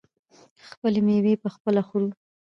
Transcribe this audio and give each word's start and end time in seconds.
خپلې 0.69 0.99
میوې 1.07 1.33
پخپله 1.43 1.81
خورو. 1.87 2.09